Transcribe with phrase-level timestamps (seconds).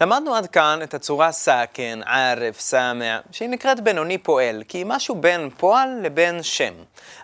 [0.00, 5.14] למדנו עד כאן את הצורה סאקן, ערף, סאמע, שהיא נקראת בינוני פועל, כי היא משהו
[5.14, 6.72] בין פועל לבין שם.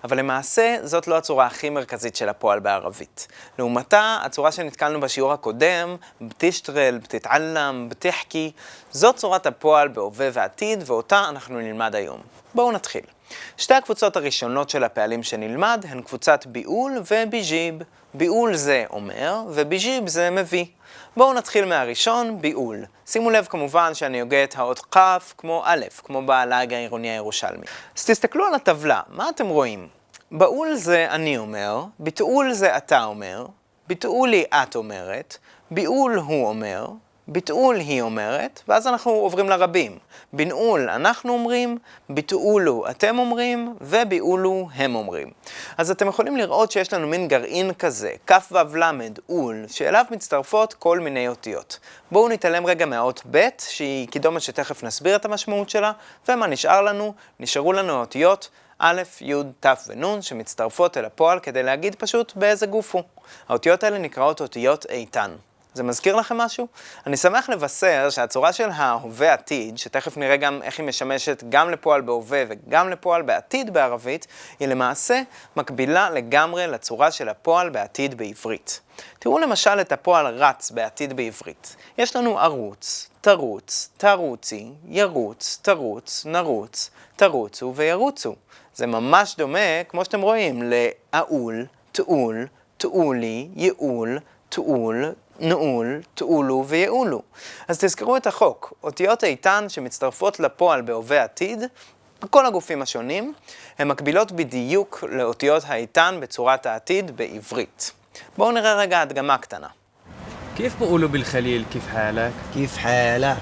[0.04, 3.28] אבל למעשה זאת לא הצורה הכי מרכזית של הפועל בערבית.
[3.58, 8.52] לעומתה, הצורה שנתקלנו בשיעור הקודם, בתשטרל, בתתעלם, בתחכי,
[8.90, 12.20] זאת צורת הפועל בהווה ועתיד, ואותה אנחנו נלמד היום.
[12.54, 13.02] בואו נתחיל.
[13.56, 17.74] שתי הקבוצות הראשונות של הפעלים שנלמד הן קבוצת ביעול וביג'יב.
[18.14, 20.64] ביעול זה אומר, וביג'יב זה מביא.
[21.16, 22.84] בואו נתחיל מהראשון, ביעול.
[23.06, 24.98] שימו לב כמובן שאני הוגה את האות כ'
[25.38, 27.66] כמו א', כמו בלעג העירוני הירושלמי.
[27.96, 29.88] אז תסתכלו על הטבלה, מה אתם רואים?
[30.30, 33.46] בעול זה אני אומר, ביטעול זה אתה אומר,
[33.86, 35.36] ביטעולי את אומרת,
[35.70, 36.86] ביעול הוא אומר,
[37.28, 39.98] ביטעול היא אומרת, ואז אנחנו עוברים לרבים.
[40.32, 41.78] בנעול אנחנו אומרים,
[42.08, 45.30] ביטעולו אתם אומרים, וביעולו הם אומרים.
[45.78, 48.90] אז אתם יכולים לראות שיש לנו מין גרעין כזה, כ"ו ל'
[49.26, 51.78] עול, שאליו מצטרפות כל מיני אותיות.
[52.10, 55.92] בואו נתעלם רגע מהאות ב', שהיא קידומת שתכף נסביר את המשמעות שלה,
[56.28, 57.14] ומה נשאר לנו?
[57.40, 62.94] נשארו לנו האותיות א', י', ת' ונ' שמצטרפות אל הפועל כדי להגיד פשוט באיזה גוף
[62.94, 63.02] הוא.
[63.48, 65.30] האותיות האלה נקראות אותיות איתן.
[65.74, 66.66] זה מזכיר לכם משהו?
[67.06, 72.00] אני שמח לבשר שהצורה של ההווה עתיד, שתכף נראה גם איך היא משמשת גם לפועל
[72.00, 74.26] בהווה וגם לפועל בעתיד בערבית,
[74.60, 75.22] היא למעשה
[75.56, 78.80] מקבילה לגמרי לצורה של הפועל בעתיד בעברית.
[79.18, 81.76] תראו למשל את הפועל רץ בעתיד בעברית.
[81.98, 88.34] יש לנו ערוץ, תרוץ, תרוצי, ירוץ, תרוץ, נרוץ, תרוצו וירוצו.
[88.74, 94.18] זה ממש דומה, כמו שאתם רואים, לעול, תעול, תעולי, ייעול,
[94.49, 95.05] תעול,
[95.39, 97.21] נעול, תעולו ויעולו.
[97.67, 101.63] אז תזכרו את החוק, אותיות איתן שמצטרפות לפועל בהווה עתיד,
[102.21, 103.33] בכל הגופים השונים,
[103.79, 107.91] הן מקבילות בדיוק לאותיות האיתן בצורת העתיד בעברית.
[108.37, 109.67] בואו נראה רגע הדגמה קטנה.
[110.57, 113.37] كيف بقولوا بالخليل كيف حالك؟ كيف حالك؟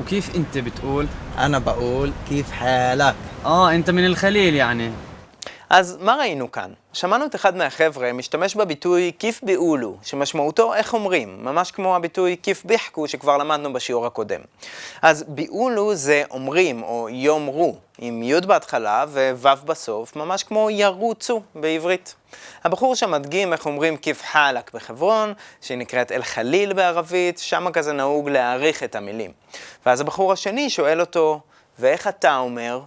[0.00, 1.06] وكيف انت بتقول؟
[1.38, 4.92] أنا بقول كيف حالك؟ اه انت من الخليل يعني
[5.69, 6.73] אז מה ראינו כאן?
[6.93, 12.65] שמענו את אחד מהחבר'ה משתמש בביטוי כיף ביעולו, שמשמעותו איך אומרים, ממש כמו הביטוי כיף
[12.65, 14.41] ביחקו שכבר למדנו בשיעור הקודם.
[15.01, 22.15] אז ביעולו זה אומרים או יאמרו, עם י' בהתחלה וו' בסוף, ממש כמו ירוצו בעברית.
[22.63, 28.29] הבחור שם מדגים איך אומרים כיף חלק בחברון, שהיא נקראת אל-חליל בערבית, שם כזה נהוג
[28.29, 29.31] להעריך את המילים.
[29.85, 31.39] ואז הבחור השני שואל אותו,
[31.79, 32.79] ואיך אתה אומר?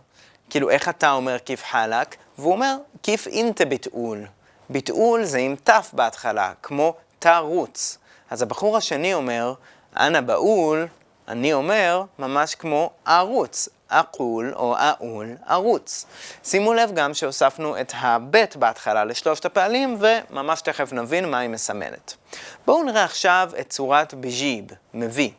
[0.53, 2.17] כאילו, איך אתה אומר כיף חלק?
[2.39, 4.27] והוא אומר, כיף אינטה ביטעול.
[4.71, 7.99] ביטעול זה עם ת' בהתחלה, כמו תרוץ.
[8.31, 9.55] אז הבחור השני אומר,
[9.97, 10.87] אנא בעול,
[11.29, 13.69] אני אומר, ממש כמו ערוץ.
[13.89, 16.07] אקול או אעול, ערוץ.
[16.45, 22.15] שימו לב גם שהוספנו את הבית בהתחלה לשלושת הפעלים, וממש תכף נבין מה היא מסמלת.
[22.67, 24.65] בואו נראה עכשיו את צורת בג'יב,
[24.95, 25.31] מביא.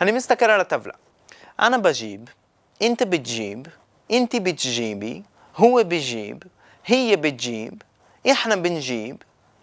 [0.00, 0.94] אני מסתכל על הטבלה.
[1.60, 2.20] אנא בג'יב,
[2.80, 3.58] אינטה בג'יב,
[4.09, 5.21] אינטי בג'יבי,
[5.55, 6.43] هو بيجيب
[6.85, 7.81] هي بتجيب
[8.31, 9.15] إحنا بنجيب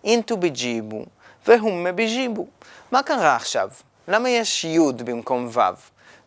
[0.06, 1.04] انتو بتجيبوا
[1.46, 2.46] והם בג'יבו.
[2.92, 3.68] מה קרה עכשיו?
[4.08, 5.60] למה יש י' במקום ו'?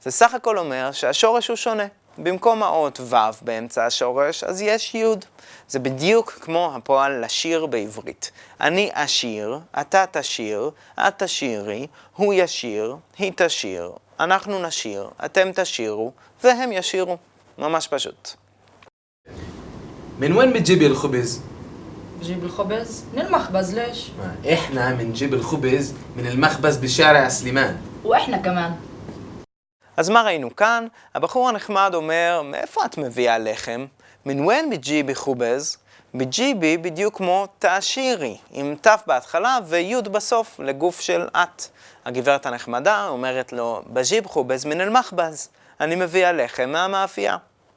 [0.01, 1.85] זה סך הכל אומר שהשורש הוא שונה.
[2.17, 5.05] במקום האות ו' באמצע השורש, אז יש י'.
[5.67, 8.31] זה בדיוק כמו הפועל לשיר בעברית.
[8.61, 16.11] אני אשיר, אתה תשיר, את תשירי, הוא ישיר, היא תשיר, אנחנו נשיר, אתם תשירו,
[16.43, 17.17] והם ישירו.
[17.57, 18.29] ממש פשוט.
[20.19, 21.41] من وين بتجيبي الخبز؟
[22.19, 24.11] بجيب الخبز من المخبز ليش؟
[24.53, 28.75] احنا بنجيب الخبز من المخبز بشارع سليمان واحنا كمان
[29.97, 30.87] אז מה ראינו כאן?
[31.15, 33.85] הבחור הנחמד אומר, מאיפה את מביאה לחם?
[34.25, 35.77] מן ון בג'יבי חובז?
[36.15, 41.63] בג'יבי בדיוק כמו תעשירי, עם ת' בהתחלה וי' בסוף לגוף של את.
[42.05, 45.49] הגברת הנחמדה אומרת לו, בג'יב חובז מן אל-מחבז,
[45.80, 47.36] אני מביאה לחם מהמאפייה.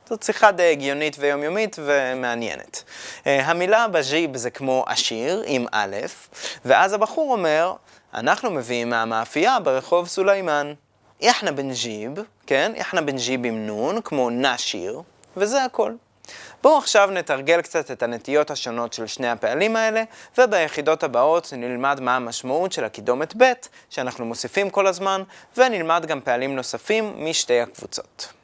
[0.10, 2.84] זאת שיחה די הגיונית ויומיומית ומעניינת.
[3.28, 5.96] אה, המילה בג'יב זה כמו עשיר עם א',
[6.66, 7.74] ואז הבחור אומר,
[8.14, 10.74] אנחנו מביאים מהמאפייה ברחוב סוליימן.
[11.22, 12.12] יחנה בן ג'יב,
[12.48, 12.72] כן?
[12.76, 15.02] יחנה בן ג'יב עם נון, כמו נשיר,
[15.38, 15.94] וזה הכל.
[16.64, 20.04] בואו עכשיו נתרגל קצת את הנטיות השונות של שני הפעלים האלה,
[20.38, 23.54] וביחידות הבאות נלמד מה המשמעות של הקידומת ב',
[23.90, 25.24] שאנחנו מוסיפים כל הזמן,
[25.58, 28.39] ונלמד גם פעלים נוספים משתי הקבוצות.